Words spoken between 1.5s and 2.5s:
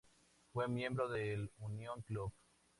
Union Club.